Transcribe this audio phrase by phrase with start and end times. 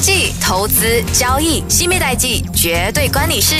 [0.00, 3.56] 经济、投资、交易，西米代记绝对关你事。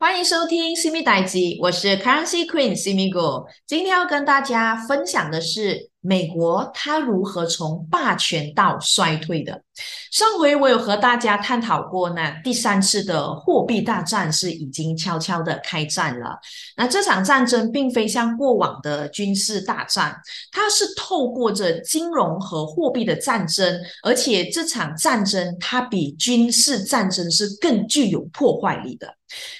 [0.00, 3.46] 欢迎收听《西米代记》，我是 Currency Queen 西米果。
[3.68, 5.90] 今天要跟大家分享的是。
[6.00, 9.62] 美国它如何从霸权到衰退的？
[10.10, 16.38] 上回我有和大家探讨过呢，第三次的货币大战是已经悄悄的开战了。
[16.76, 20.16] 那这场战争并非像过往的军事大战，
[20.50, 29.14] 它是透过着金融和货币的战争，而且这场战争它比军事战争是更具有破坏力的。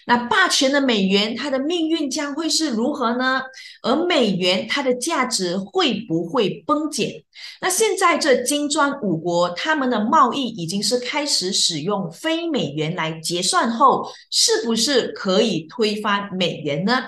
[0.06, 3.42] 那霸权的美元，它的命运将会是如何呢？
[3.83, 7.25] 而美元它的价值会不会崩解？
[7.61, 17.05] 那现在这金砖五国，他们的贸易已经是开始使用非美元来结算后，是不是可以推翻美元呢？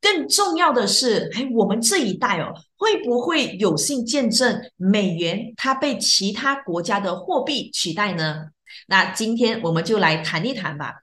[0.00, 8.46] 更重要的是，哎，我们这一代哦，会不会有幸见证美元它被其他国家的货币取代呢？
[8.88, 10.94] 那今天我们就来谈一谈吧。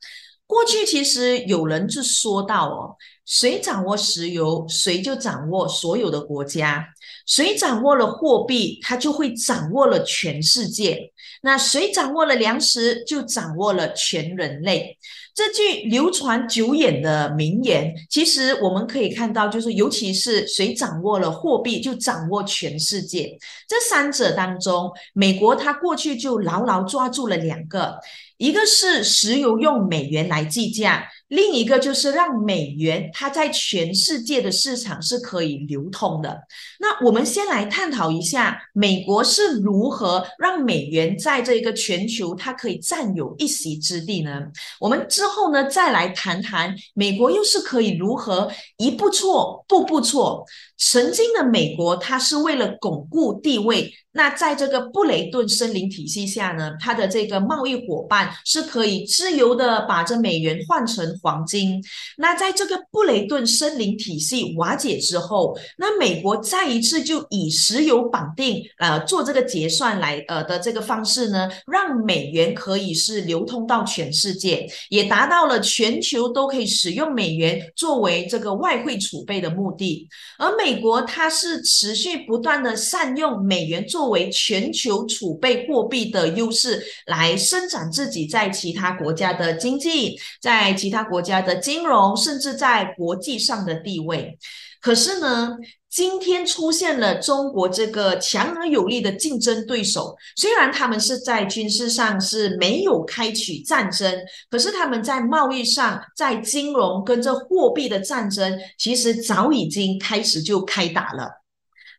[0.47, 6.81] 过去其实有人就说到哦，谁掌握石油，谁就掌握所有的国家；
[7.27, 11.11] 谁掌握了货币，他就会掌握了全世界。
[11.41, 14.97] 那谁掌握了粮食，就掌握了全人类。
[15.33, 23.37] 这句流传久远的名言，其实我们可以看到，就是尤其是谁掌握了货币，就掌握全世界。
[23.67, 27.99] 这三者当中，美国它过去就牢牢抓住了两个。
[28.37, 36.41] 一个是石油用美元来计价，另一个就是让美元它在全世界的市场是可以流通的。
[36.79, 44.43] 那我们先来探讨一下，美国是如何让美元在这个全球它可以占有一席之地呢？
[44.79, 50.45] 我们之后呢再来谈谈，美国又是可以如何一步错，步步错。
[50.77, 53.93] 曾经的美国，它是为了巩固地位。
[54.13, 61.79] 那在这个布雷顿森林体系下呢，它的这个贸易伙伴是可以自由的把这美元换成黄金。
[62.17, 80.09] 那在这个布雷顿森林体系瓦解之后，那美国再一次就以石油绑定，呃，做这个结算来，呃的这个方式呢，让美元可以是流通到全世界，也达到了全球都可以使用美元作为这个外汇储备的目的。
[80.39, 83.87] 而美美国它是持续不断的善用美元。
[83.87, 94.37] 作为全球储备货币的优势，来伸展自己在其他国家的经济，在其他国家的金融，甚至在国际上的地位。
[94.81, 95.55] 可是呢，
[95.97, 104.15] 今天出现了中国这个强而有力的竞争对手，虽然他们是在军事上是没有开启战争，
[104.47, 111.46] 可是他们在贸易上、在金融跟这货币的战争，其实早已经开始就开打了。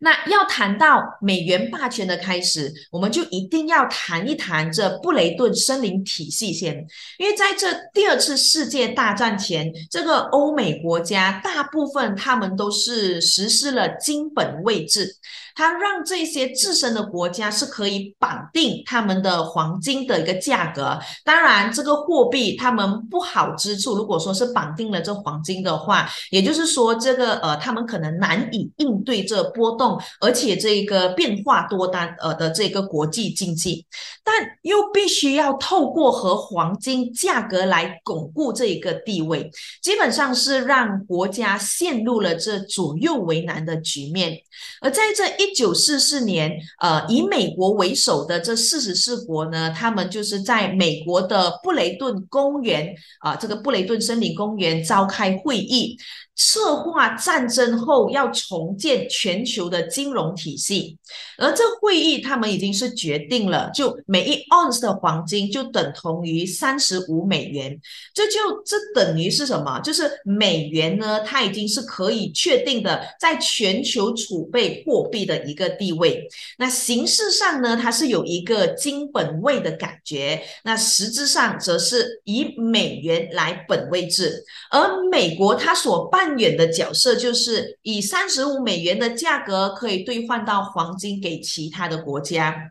[0.01, 6.87] 那要谈到美元霸权的开始，我们就一定要谈一谈这布雷顿森林体系先，
[7.19, 15.17] 因为在这第二次世界大战前，这个欧美国家大部分他们都是实施了金本位制。
[15.59, 20.97] 它让这些自身的国家是可以绑定他们的黄金的一个价格。
[21.25, 33.85] 当然，这个货币他们不好之处，如果说是绑定了这黄金的话，也就是说，这个呃，他们可能难以应对这波动，而且这个变化多端呃的这个国际经济，
[34.23, 34.33] 但
[34.63, 39.51] 又必须要透过和黄金价格来巩固这一个地位，
[39.83, 44.39] 基本上是让国家陷入了这左右为难的局面。
[44.81, 55.97] 而在这一一九四四年，呃，以美国为首的这四十四国呢，他们就是在美国的布雷顿公园啊，这个布雷顿森林公园召开会议。
[56.39, 60.97] 策划战争后要重建全球的金融体系，
[61.37, 67.77] 而这会议他们已经是决定了，就每一盎司的黄金就等同于三十五美元，
[68.15, 69.81] 这就这等于是什么？
[69.81, 76.29] 就是美元呢，它已经是可以确定的在全球储备货币的一个地位。
[76.57, 92.71] 那形式上呢，它是有一个金本位的感觉，那实质上则是以美元来本位制，而美国它所办扮演的角色就是以三十五美元的价格可以兑换到黄金给其他的国家。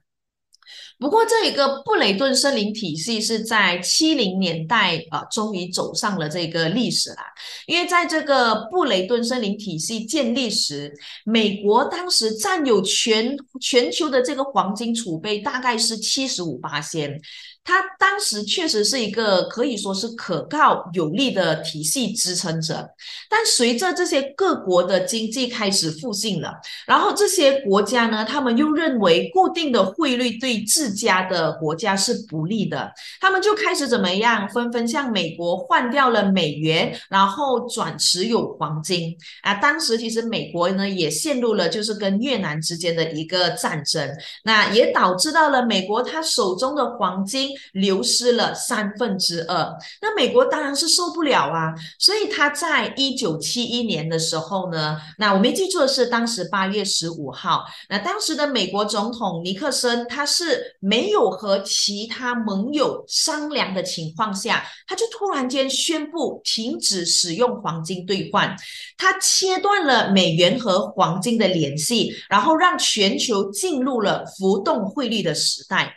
[0.99, 7.23] 不过，这一个布雷顿森林体系是在七零年代啊，终于走上了这个历史啦。
[7.67, 10.91] 因为在这个布雷顿森林体系建立时，
[11.23, 17.19] 美国当时占有全全球的这个黄金储备大概是七十五八千。
[17.67, 22.89] 它当时确实是一个可以说是可靠有力的体系支撑着。
[23.29, 26.53] 但随着这些各国的经济开始复兴了，
[26.85, 39.55] 然后这些国家呢，他们又认为固定的汇率对自家的国家是不利的，他们就开始怎么样，纷纷向美国换掉了美元，然后转持有黄金啊。
[39.55, 44.09] 当时其实美国呢也陷入了就是跟越南之间的一个战争，
[44.45, 68.55] 那也导致到了美国他手中的黄金流失了三分之二，那美国当然是受不了啊，所以他在一九七一年的时候呢，那我没记错的是当时八月十五号，那当时的美国总统尼克森他是没有和其他盟友商量的情况下，他就突然间宣布停止使用黄金兑换，
[68.97, 75.93] 他切断了美元和黄金的联系，然后让全球进入了浮动汇率的时代。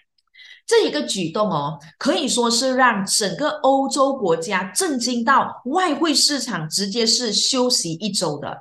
[0.71, 8.57] 这一个举动哦，可以说是让整个欧洲国家震惊到外汇市场直接是休息一周的。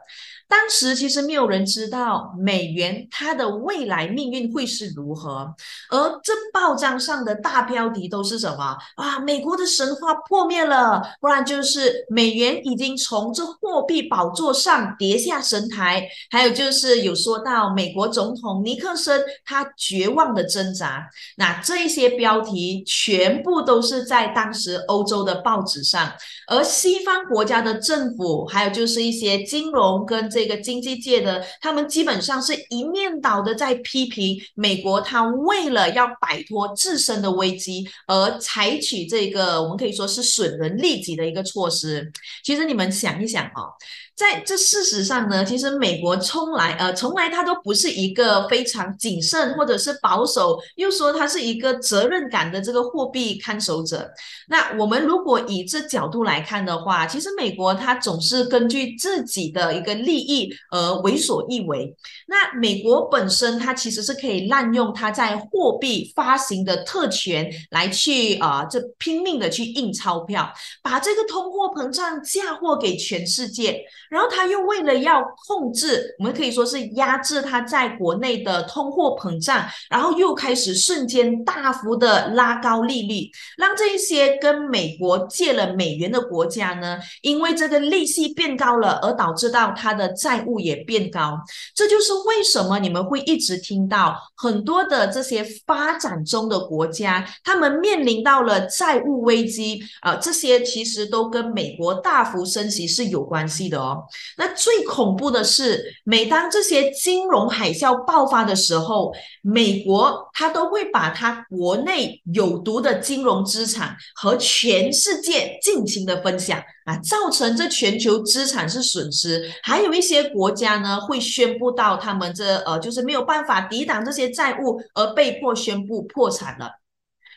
[0.50, 5.54] 当时其实没有人知道美元它的未来命运会是如何，
[5.92, 9.20] 而这报章上的大标题都是什么啊？
[9.20, 21.08] 美国的神话破灭了，不然就是美元已经从这货币宝座上跌下神台，还有就是有说到美国总统尼克森他绝望的挣扎。
[21.38, 26.12] 那这一些标题全部都是在当时欧洲的报纸上，
[26.48, 30.39] 而西方国家的政府还有就是一些金融跟这。
[30.40, 42.10] 这个经济界的，他们基本上是一面倒的在批评美国，他为了要摆脱自身的危机而采取这个，我们可以说是损人利己的一个措施。
[42.42, 43.68] 其实你们想一想啊。
[44.16, 54.12] 在这事实上呢，其实美国从来呃从来它都不是一个非常谨慎或者是保守，又说它是一个责任感的这个货币看守者。
[54.50, 61.96] 那我们如果以这角度来看的话，其实美国它总是根据自己的一个利益意而为所欲为。
[62.28, 70.52] 那美国本身它其实是可以滥用它在货币发行的特权来去啊这拼命的去印钞票，
[70.84, 73.84] 把这个通货膨胀嫁祸给全世界。
[74.10, 91.40] 然后他又为了要控制，我们可以说是压制他在国内的通货膨胀，然后又开始瞬间大幅的拉高利率，让这一些跟美国借了美元的国家呢，因为这个利息变高了，而导致到他的债务也变高。
[91.74, 104.04] 这就是为什么你们会一直听到很多的这些发展中的国家，他们面临到了债务危机啊，这些其实都跟美国大幅升息是有关系的哦。
[104.38, 119.48] 那最恐怖的是，每当这些金融海啸爆发的时候，美国它都会把它国内有毒的金融资产和全世界尽情的分享啊，造成这全球资产是损失。
[119.62, 126.72] 还有一些国家呢，会宣布到他们这呃，就是没有办法抵挡这些债务，而被迫宣布破产了。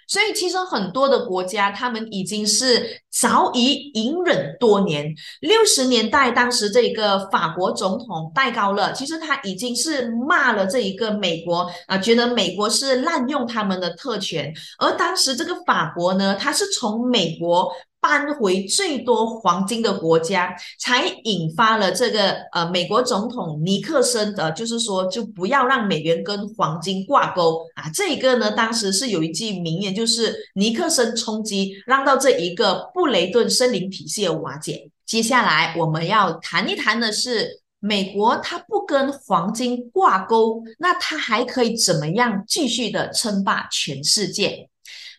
[0.09, 5.15] 所以，其实很多的国家，他们已经是早已隐忍多年。
[5.41, 14.53] 六十年代，当时这一个法国总统戴高乐，其实他已经是骂了这一个美国啊，觉得美国是滥用他们的特权。
[14.79, 17.71] 而当时这个法国呢，他是从美国。
[18.03, 27.89] 搬回最多黄金的国家，才引发了这个呃，美国总统尼克森的，就是说，就不要让美元跟黄金挂钩啊。
[27.95, 34.91] 这一个呢，当时是有一句名言，就是尼克森冲击，让到这一个布雷顿森林体系的瓦解。
[35.07, 44.69] 接下来我们要谈一谈的是，美国它不跟黄金挂钩，那它还可以怎么样继续的称霸全世界？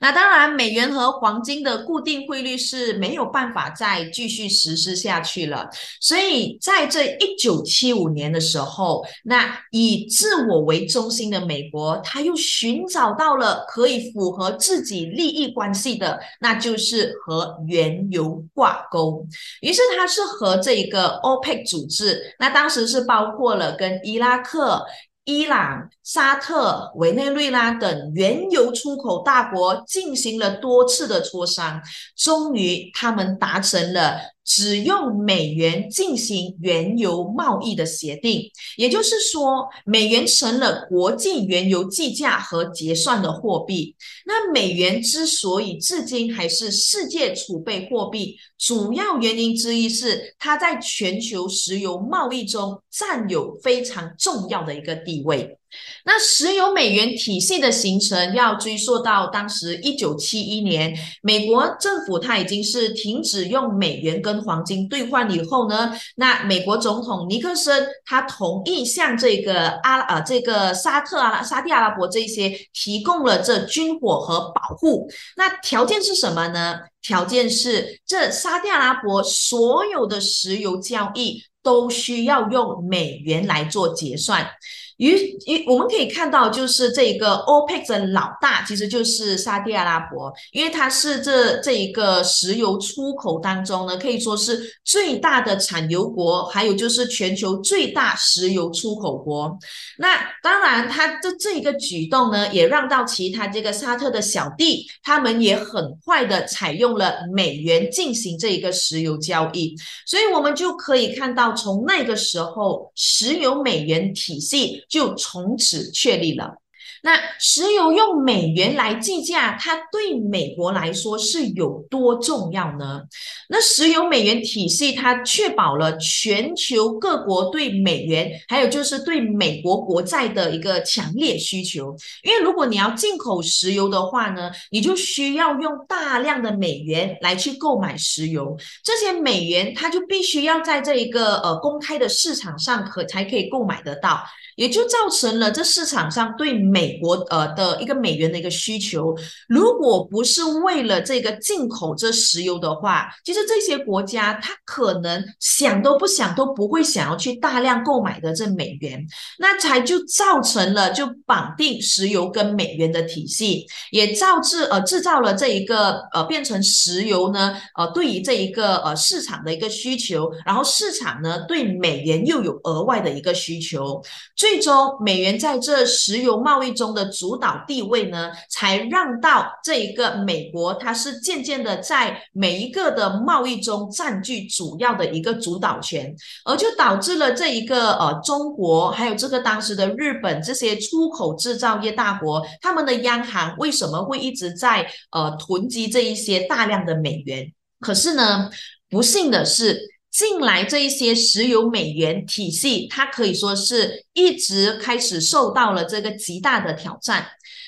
[0.02, 5.70] 那当然，美元和黄金的固定汇率是没有办法再继续实施下去了。
[6.02, 19.26] 所以，在这一九七五年的时候，那以自我为中心的美国，他又寻找到了可以符合自己利益关系的，那就是和原油挂钩。
[19.62, 24.84] 于是，他是和这一个 OPEC 组织，那当时是包括了跟伊拉克。
[25.26, 31.82] 伊朗、沙特、委内瑞拉等原油出口大国进行了多次的磋商，
[32.16, 34.33] 终于他们达成了。
[34.46, 38.42] 只用美元进行原油贸易的协定，
[38.78, 43.96] 也就是说，美元成了国际原油计价和结算的货币。
[44.26, 55.58] 那美元之所以至今还是世界储备货币，主要原因之一是它在全球石油贸易中占有非常重要的一个地位。
[56.06, 75.10] 那石油美元体系的形成要追溯到当时一九七一年，美国政府它已经是停止用美元跟黄金兑换以后呢，那美国总统尼克森他同意向这个阿呃这个沙特阿拉沙地阿拉伯这些提供了这军火和保护。
[75.38, 76.80] 那条件是什么呢？
[77.02, 84.50] 条件是这沙地阿拉伯所有的石油交易都需要用美元来做结算。
[84.98, 85.16] 于
[85.48, 99.58] 于我们可以看到，就是这一个 OPEC 的老大，其实就是沙特阿拉伯，因为它是这这一个石油出口当中呢，可以说是最大的产油国，还有就是全球最大石油出口国。
[99.98, 109.76] 那当然，它的这一个举动呢，也让到其他这个沙特的小弟，他们也很快的采用了美元进行这一个石油交易。
[110.06, 114.84] 所以，我们就可以看到，从那个时候，石油美元体系。
[114.94, 116.62] 就从此确立了。
[117.06, 123.02] 那石油用美元来计价，它对美国来说是有多重要呢？
[123.50, 131.94] 那石油美元体系它确保了全球各国对美元，还有就是对美国国债的一个强烈需求。
[132.24, 144.24] 因为如果你要进口石油的话呢，你就需要用大量的美元来去购买石油，这些美元它就必须要在这一个呃公开的市场上可才可以购买得到。
[144.56, 149.16] 也就造成了这市场上对美国呃的一个美元的一个需求。
[149.48, 159.06] 如果不是为了这个进口这石油的话，其实这些国家它可能想都不想都不会想要去大量购买的这美元，
[159.40, 174.02] 那才就造成了就绑定石油跟美元的体系，也造致呃制造了这一个呃变成石油呢呃对于这一个呃市场的一个需求，然后市场呢对美元又有额外的一个需求。
[174.36, 186.14] 最终，美元在这石油贸易中中的主导地位呢，才让到这一个美国，它是渐渐的在每一个的贸易中占据主要的一个主导权，
[186.44, 197.50] 而就导致了这一个呃中国，还有这个当时的日本这些出口制造业大国，他们的央行为什么会一直在呃囤积这一些大量的美元？
[197.80, 198.50] 可是呢，
[198.90, 199.93] 不幸的是。
[200.14, 207.26] 近来这一些石油美元体系，它可以说是一直开始受到了这个极大的挑战。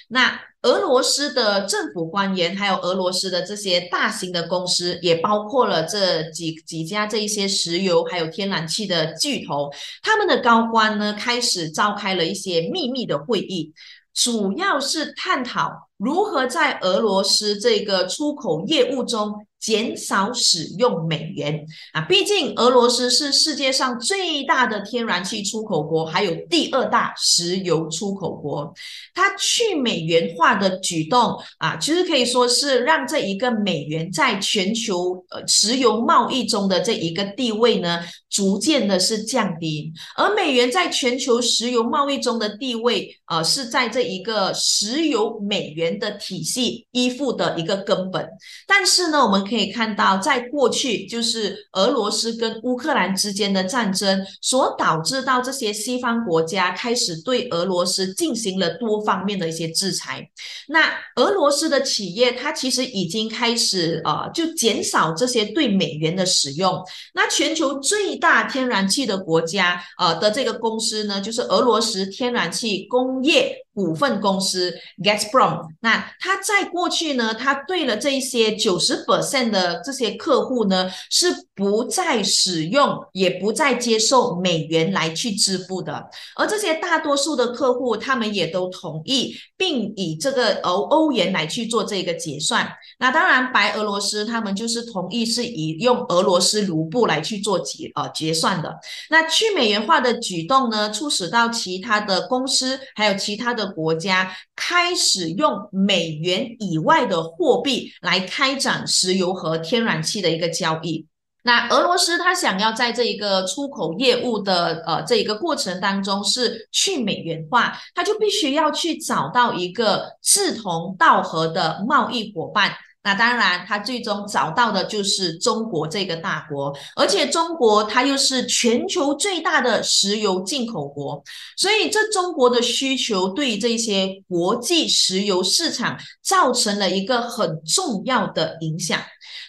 [0.10, 9.72] 那俄罗斯的政府官员，还有俄罗斯的这些大型的公司，也包括了这几几家这一些石油还有天然气的巨头，
[10.04, 13.74] 他们的高官呢，开始召开了一些秘密的会议，
[14.14, 19.45] 主要是探讨如何在俄罗斯这个出口业务中。
[19.60, 28.72] 减少使用美元啊，毕竟俄罗斯是世界上最大的天然气出口国，还有第二大石油出口国。
[29.14, 38.02] 它去美元化的举动啊，其实可以说是让这一个美元在全球呃石油贸易中的这一个地位呢，
[38.36, 39.92] 逐渐的是降低。
[40.16, 48.28] 而美元在全球石油贸易中的地位，呃，是在这一个石油美元的体系依附的一个根本。
[48.66, 49.66] 但是呢，我们可以。
[49.76, 60.26] 看到，在过去就是俄罗斯跟乌克兰之间的战争所导致到这些西方国家开始对俄罗斯进行了多方面的一些制裁。
[60.70, 66.82] 那俄罗斯的企业，它其实已经开始呃，就减少这些对美元的使用。
[67.14, 73.65] 那全球最大大天然气的国家呃的这个公司呢，就是俄罗斯天然气工业。
[73.76, 74.72] 股份公司
[75.04, 86.10] g e t s p r o m 那他在过去呢，他对了这一些九十 percent 的这些客户呢，是不再使用，也不再接受美元来去支付的。
[86.38, 92.72] 而这些大多数的客户，他们也都同意，并以这个欧欧元来去做这个结算。
[92.98, 98.74] 那当然，白俄罗斯他们就是同意是以用俄罗斯卢布来去做结呃结算的。
[99.10, 111.08] 那去美元化的举动呢，促使到其他的公司还有其他的国家开始用美元以外的货币来开展石油和天然气的一个交易。
[111.44, 122.74] 那俄罗斯它想要在这一个出口业务的呃这一个过程当中是去美元化，它就必须要去找到一个志同道合的贸易伙伴。
[123.06, 131.24] 那当然，他最终找到的就是中国这个大国，而且中国它又是全球最大的石油进口国，
[131.56, 139.00] 所以这中国的需求对这些国际石油市场造成了一个很重要的影响。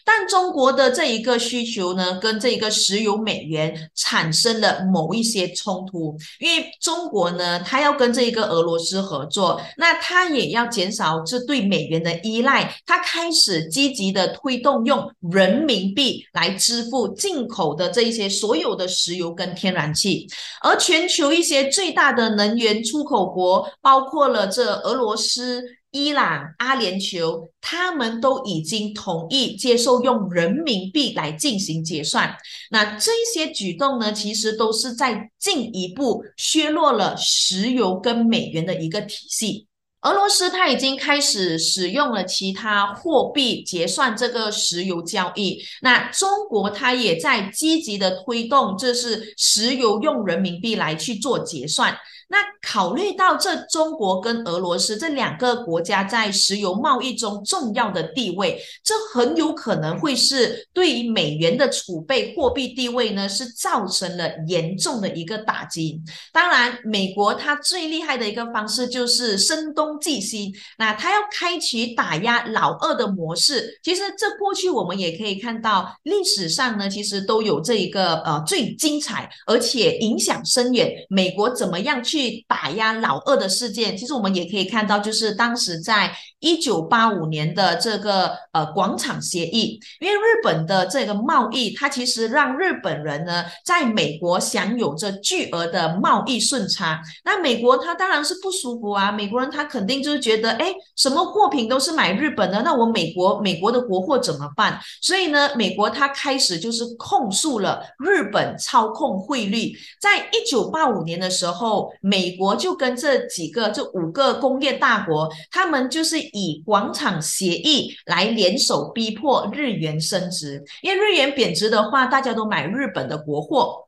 [0.09, 20.29] 但中国的这一个需求呢，跟这一个石油美元产生了某一些冲突，因为中国呢，它要跟这一个俄罗斯合作，那它也要减少这对美元的依赖，它开始积极的推动用人民币来支付进口的这一些所有的石油跟天然气，
[20.63, 25.65] 而全球一些最大的能源出口国，包括了这俄罗斯。
[25.97, 32.37] 伊朗、阿联酋，他们都已经同意接受用人民币来进行结算。
[32.71, 39.67] 那这些举动呢，其实都是在进一步削弱了石油跟美元的一个体系。
[40.03, 45.61] 俄罗斯它已经开始使用了其他货币结算这个石油交易。
[45.81, 51.97] 那中国它也在积极的推动，这是石油用人民币来去做结算。
[52.29, 66.03] 那考虑到这中国跟俄罗斯这两个国家在石油贸易中重要的地位，这很有可能会是对于美元的储备货币地位呢，是造成了严重的一个打击。
[66.33, 73.79] 当然，美国它最厉害的一个方式就是声东击西，那它要开启打压老二的模式。
[73.85, 82.16] 其实这过去我们也可以看到，历史上呢，其实都有这一个呃最精彩而且影响深远，美国怎么样去。
[82.17, 97.03] 去打压老二的事件，其实我们也可以看到，就是当时在一九八五年的这个呃广场协议，因为日本的这个贸易，它其实让日本人呢在美国享有着巨额的贸易顺差。
[97.23, 104.81] 那美国它当然是不舒服啊，美国人他肯定就是觉得，哎，什么货品都是买日本的，那我美国美国的国货怎么办？
[105.03, 109.75] 所以呢，美国它开始就是控诉了日本操控汇率。
[110.01, 111.93] 在一九八五年的时候。
[112.07, 123.86] 美国就跟这几个、这五个工业大国，他们就是以广场协议来联手逼迫日元升值，因为日元贬值的话，大家都买日本的国货。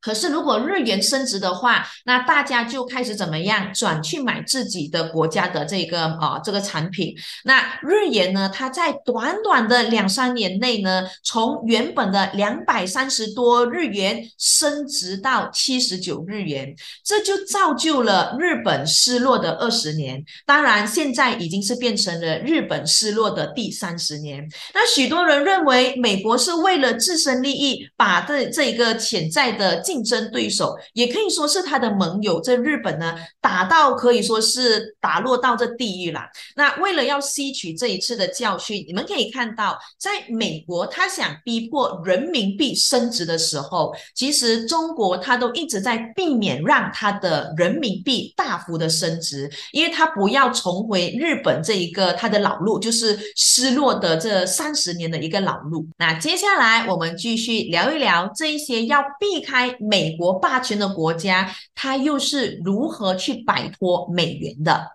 [0.00, 7.14] 可是，如果日元升值的话，那大家就开始怎么样转去买自己的国家的这个啊这个产品。
[7.44, 20.24] 那日元呢，它在短短的两三年内呢，从原本的两百三十多日元升值到七十九日元，这就造就了日本失落的二十年。
[20.46, 24.48] 当然，现在已经是变成了日本失落的第三十年。
[24.72, 29.82] 那许多人认为，美国是为了自身利益，把这这一个潜在的。
[29.90, 36.20] 竞争对手也可以说是他的盟友，这日本呢打到可以说是打落到这地狱了。
[36.54, 55.84] 那为了要吸取这一次的教训，你们可以看到，在美国他想逼迫人民币升值的时候，其实中国他都一直在避免让他的人民币大幅的升值，因为他不要重回日本这一个他的老路，就是失落的这三十年的一个老路。
[55.98, 59.76] 那接下来我们继续聊一聊这一些要避开。
[59.80, 64.92] 美国霸权的国家，它又是如何去摆脱美元的？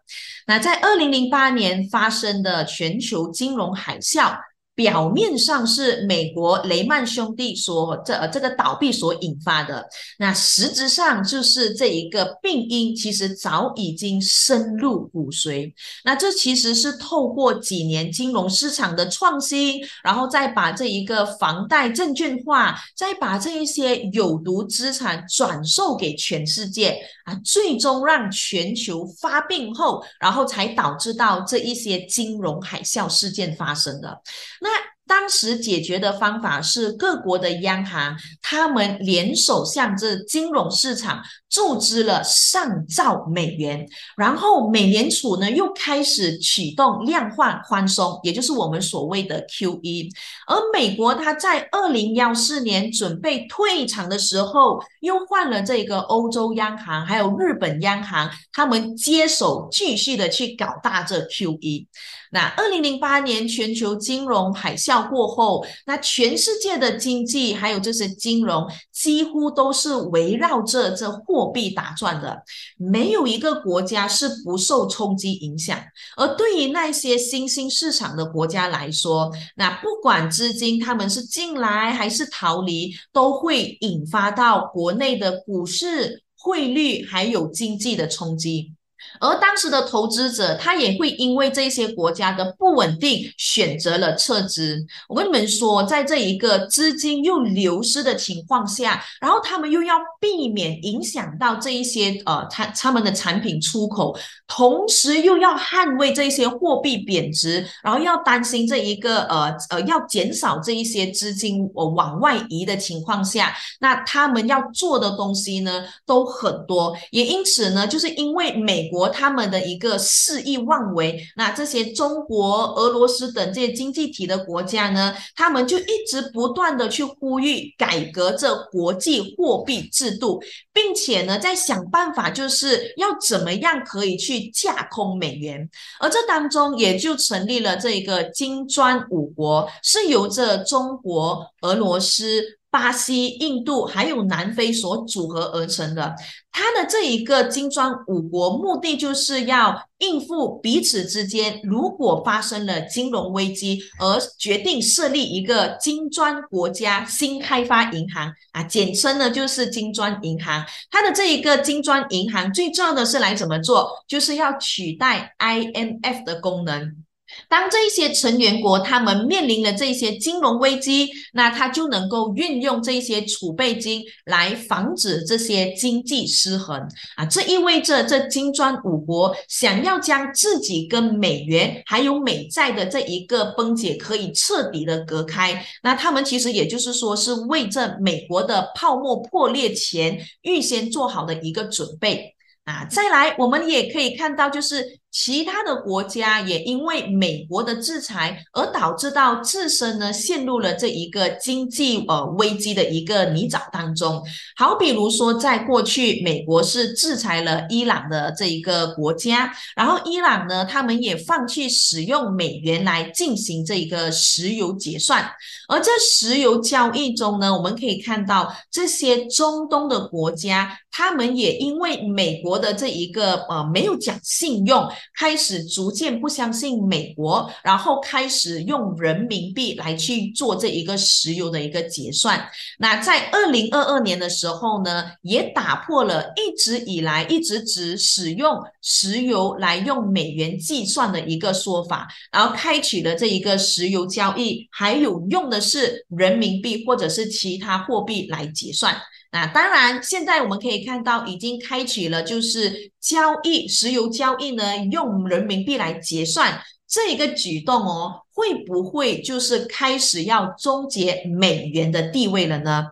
[0.47, 4.37] 那在二零零八年发生的全球金融海啸。
[4.75, 9.87] 表面上是美国雷曼兄弟所这呃这个倒闭所引发的，
[10.19, 15.73] 那实质上就是这一个病因，其实早已经深入骨髓。
[16.03, 34.21] 那这其实是透过几年金融市场的创新，然后再把这一个房贷证券化，再把这一些有毒资产转售给全世界啊，最终让全球发病后，然后才导致到这一些金融海啸事件发生的。
[34.65, 34.71] 那
[35.07, 50.09] 当时解决的方法是各国的央行，他们联手向这金融市场注资了上兆美元，然后美联储呢又开始启动量化宽松，也就是我们所谓的 QE。
[50.47, 61.85] 而美国它在二零幺四年准备退场的时候，又换了这个欧洲央行，还有日本央行，他们接手继续的去搞大这 QE。
[62.35, 72.43] 那二零零八年全球金融海啸过后，那全世界的经济还有这些金融几乎都是围绕着这货币打转的，
[72.75, 75.79] 没有一个国家是不受冲击影响。
[76.17, 88.74] 而对于那些新兴市场的国家来说，那不管资金他们是进来还是逃离，都会引发到国内的股市、汇率还有经济的冲击。
[89.19, 94.85] 而当时的投资者，他也会因为这些国家的不稳定，选择了撤资。
[95.07, 118.94] 我跟你们说，在这一个资金又流失的情况下，然后他们又要避免影响到这一些呃，他他们的产品出口，同时又要捍卫这些货币贬值，然后要担心这一个呃呃要减少这一些资金呃往外移的情况下，那他们要做的东西呢都很多，也因此呢，就是因为美国。
[118.95, 142.54] 国他们的一个肆意妄为，那这些中国、俄罗斯等这些经济体的国家呢，他们就一直不断的去呼吁改革这国际货币制度，并且呢，在想办法，就是要怎么样可以去架空美元，而这当中也就成立了这一个金砖五国，是由着中国、俄罗斯。
[142.75, 146.13] 巴西、印度还有南非所组合而成的，
[146.51, 160.65] 它的这一个金砖五国，目的就是要应付彼此之间如果发生了金融危机，而决定设立一个金砖国家新开发银行啊，简称呢就是金砖银行。
[160.91, 167.04] 它的这一个金砖银行最重要的是来怎么做，就是要取代 IMF 的功能。
[167.47, 176.79] 当这一些成员国他们面临了这些金融危机，那他就能够运用这些储备金来防止这些经济失衡
[177.15, 177.25] 啊！
[177.25, 192.85] 这意味着这金砖五国想要将自己跟美元还有美债的这一个崩解可以彻底的隔开，那他们其实也就是说是为这美国的泡沫破裂前预先做好的一个准备啊！
[192.85, 194.99] 再来，我们也可以看到就是。
[195.17, 204.21] 其他的国家也因为美国的制裁而导致到自身呢陷入了这一个经济呃危机的一个泥沼当中。
[204.57, 215.31] 好，比如说在过去，美国是制裁了伊朗的这一个国家，然后伊朗呢，他们也放弃使用美元来进行这一个石油结算。
[215.69, 224.85] 而在石油交易中呢，我们可以看到这些中东的国家，他们也因为美国的这一个呃没有讲信用。
[225.13, 232.49] 开始逐渐不相信美国，然后开始用人民币来去做这一个石油的一个结算。
[232.79, 248.95] 那在二零二二年的时候呢，也打破了一直以来一直只使用石油来用美元计算的一个说法，然后开启了这一个石油交易，还有用的是人民币或者是其他货币来结算。
[249.35, 262.85] 那当然，现在我们可以看到，已经开启了就是交易石油交易呢，用人民币来结算这一个举动哦，会不会就是开始要终结美元的地位了呢？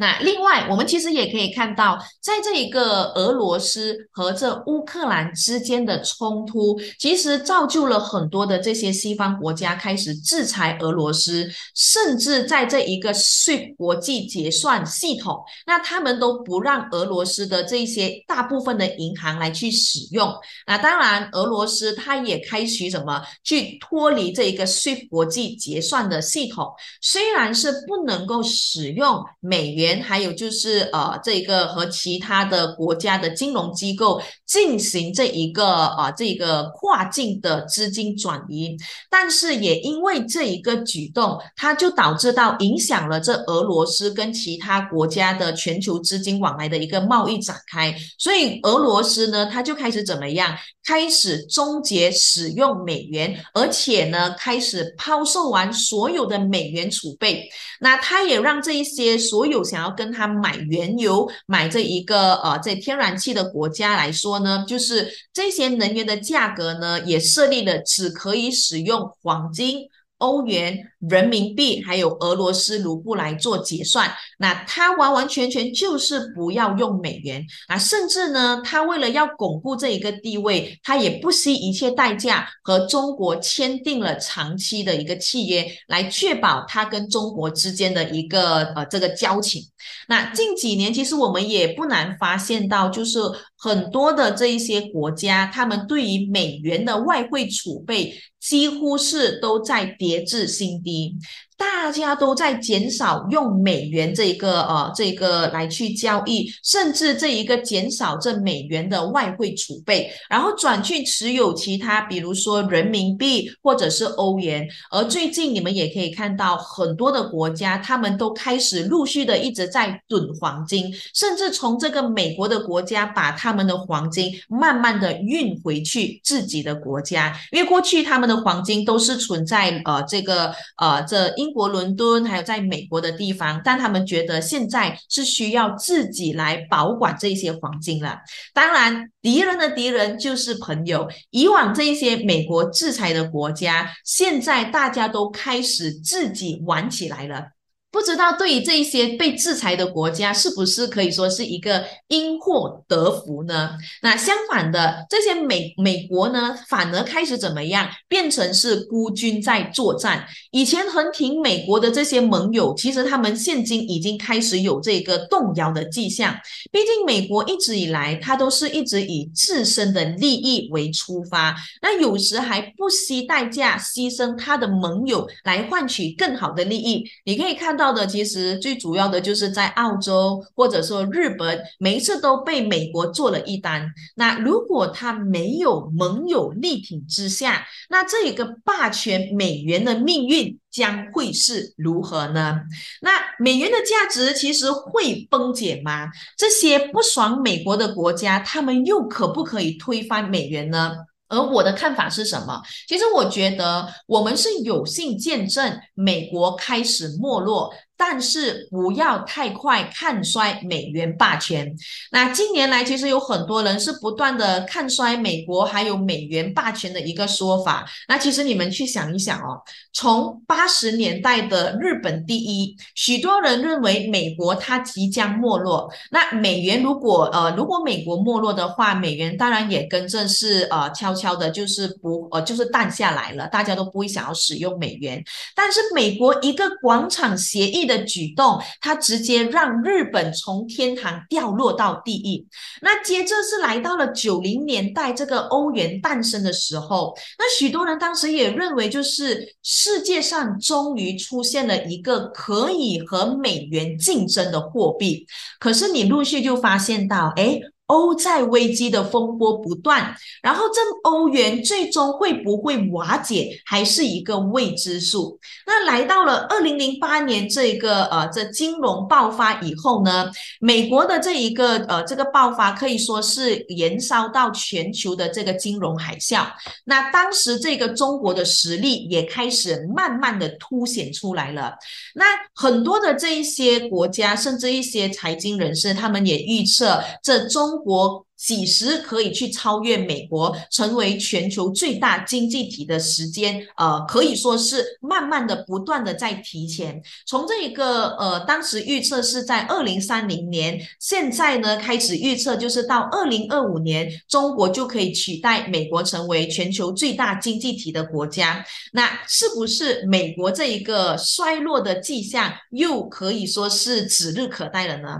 [0.00, 20.32] 那另外，我们其实也可以看到，在这一个俄罗斯和这乌克兰之间的冲突，其实造就了很多的这些西方国家开始制裁俄罗斯，甚至在这一个 SWIFT 国际结算系统，那他们都不让俄罗斯的这些大部分的银行来去使用。
[20.66, 29.89] 那当然，俄罗斯它也开始什么去脱离这一个 SWIFT 国际结算的系统，虽然是不能够使用美元。
[30.02, 38.76] 还有就是呃，这个和其他的国家的金融机构进行这一个啊，这个跨境的资金转移，
[39.08, 50.56] 但是也因为这一个举动，它就导致到影响了这俄罗斯跟其他国家的全球资金往来的一个贸易展开，所以俄罗斯呢，它就开始怎么样？
[50.82, 57.48] 开始终结使用美元，而且呢，开始抛售完所有的美元储备。
[57.80, 69.88] 那它也让这一些所有想要跟他买原油、买这一个呃这天然气的国家来说呢，就是这些能源的价格呢，也设立了只可以使用黄金。
[70.20, 77.76] 欧元、人民币还有俄罗斯卢布来做结算，那它完完全全就是不要用美元啊！
[77.76, 89.62] 甚至呢，它为了要巩固这一个地位，它也不惜一切代价和中国签订了长期的一个契约，来确保它跟中国之间的一个呃这个交情。
[90.08, 93.18] 那近几年，其实我们也不难发现到，就是
[93.58, 98.18] 很多的这一些国家，他们对于美元的外汇储备。
[98.40, 101.14] 几乎是都在跌至新低。
[101.60, 114.66] 大家都在减少用美元这一个呃这一个来去交易，甚至这一个减少这美元的外汇储备，然后转去持有其他，比如说人民币或者是欧元。
[114.90, 131.49] 而最近你们也可以看到很多的国家，他们都开始陆续的一直在囤黄金，甚至从这个美国的国家把他们的黄金慢慢的运回去自己的国家，因为过去他们的黄金都是存在呃这个呃这英。
[131.50, 138.20] 英国伦敦还有在美国的地方，但他们觉得现在是需要自己来保管这些黄金了。
[138.54, 141.08] 当然，敌人的敌人就是朋友。
[141.30, 147.46] 以往这一些美国制裁的国家，现在大家都开始自己玩起来了。
[147.92, 153.70] 不知道对于这一些被制裁的国家，是不是可以说是一个因祸得福呢？
[154.00, 160.24] 那相反的，这些美美国呢，反而开始怎么样，变成是孤军在作战。
[160.52, 166.32] 以前很挺美国的这些盟友，其实他们现今已经开始有这个动摇的迹象。
[166.70, 177.04] 毕竟美国一直以来，他都是一直以自身的利益为出发，那有时还不惜代价牺牲他的盟友来换取更好的利益。
[177.24, 177.79] 你可以看。
[177.80, 183.90] 到的其实最主要的就是在澳洲或者说日本，每一次都被美国做了一单。
[184.16, 192.60] 那如果他没有盟友力挺之下，那这一个霸权美元的命运将会是如何呢？
[193.00, 196.08] 那美元的价值其实会崩解吗？
[196.36, 200.92] 这些不爽美国的国家，他们又可不可以推翻美元呢？
[201.30, 202.60] 而我的看法是什么？
[202.86, 207.72] 其实我觉得我们是有幸见证美国开始没落。
[208.02, 211.70] 但是不要太快看衰美元霸权。
[212.10, 217.84] 那近年来其实有很多人是不断的看衰美国还有美元霸权的一个说法。
[218.08, 219.60] 那其实你们去想一想哦，
[219.92, 225.92] 从八十年代的日本第一，许多人认为美国它即将没落。
[226.10, 235.22] 那美元如果呃如果美国没落的话，美元当然也跟着是呃悄悄的，就是不呃就是淡下来了，大家都不会想要使用美元。
[235.54, 237.89] 但是美国一个广场协议。
[237.90, 242.46] 的举动，他直接让日本从天堂掉落到地狱。
[242.80, 255.26] 那接着是来到了九零年代，这个欧元诞生的时候，那许多人当时也认为，就是世界上终于出现了一个可以和美元竞争的货币。
[255.58, 257.60] 可是你陆续就发现到，哎。
[257.90, 265.40] 欧债危机的风波不断，然后这欧元最终会不会瓦解，还是一个未知数。
[265.66, 276.46] 那来到了二零零八年这一个呃这金融爆发以后呢，美国的这一个呃这个爆发可以说是延烧到全球的这个金融海啸。
[276.84, 281.74] 那当时这个中国的实力也开始慢慢的凸显出来了。
[282.14, 282.24] 那
[282.54, 287.79] 很多的这一些国家，甚至一些财经人士，他们也预测这中。
[287.82, 297.02] 国几时可以去超越美国，成为全球最大经济体的时间，呃，可以说是慢慢的、不断的在提前。
[297.26, 308.64] 从这一个呃，当时预测是在二零三零年，现在呢开始预测就是到二零二五年，中国就可以取代美国成为全球最大经济体的国家。
[308.92, 315.18] 那是不是美国这一个衰落的迹象又可以说是指日可待了呢？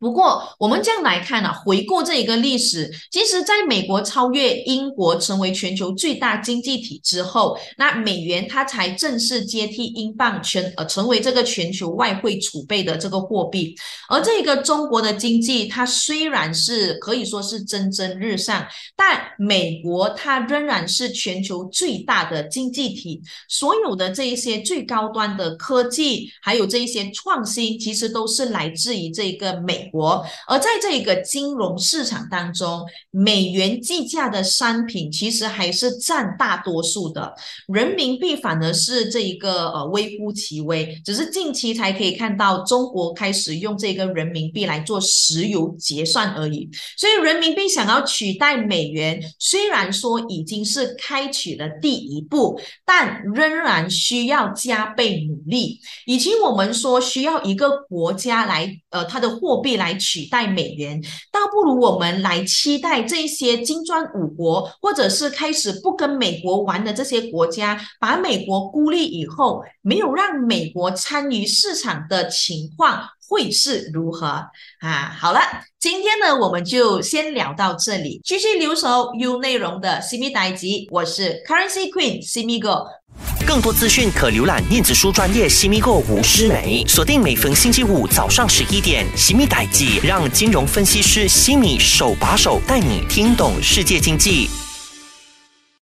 [0.00, 13.76] 不过，我们这样来看呢，回顾这一个历史，其实在美国超越英国成为全球最大经济体之后，那美元它才正式接替英镑，全呃成为这个全球外汇储备的这个货币。
[14.08, 29.89] 而这个中国的经济，它虽然是可以说是蒸蒸日上，但美国它仍然是全球最大的经济体，所有的这一些最高端的科技，还有这一些创新，其实都是来自于这个美。
[29.90, 37.34] 国，而在这个金融市场当中，美元计价的商品其实还是占大多数的，
[37.66, 46.68] 人民币反而是这一个呃微乎其微，只是近期才可以看到中国开始用这个人民币来做石油结算而已。
[46.96, 55.80] 所以人民币想要取代美元，虽然说已经是开启了第一步，但仍然需要加倍努力。
[56.04, 59.79] 以及我们说需要一个国家来呃它的货币。
[59.80, 61.00] 来取代美元，
[61.32, 74.26] 倒不如我们来期待这些金砖五国，或者是开始不跟美国玩的这些国家，把美国孤立以后，没有让美国参与市场的情况会是如何
[74.80, 75.16] 啊？
[75.16, 75.40] 好了，
[75.78, 82.88] 今天呢，我们就先聊到这里，继续留守有内容的 CMI 代集，我是 Currency Queen CMI Go。
[83.46, 94.50] 更多资讯可浏览电子书专业西米购吴诗梅，锁定每逢星期五早上十一点，西米代记让金融分析师西米手把手带你听懂世界经济。